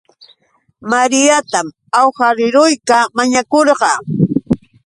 [0.89, 1.67] Mariatam
[2.01, 3.97] awhariieuta mañakurqaa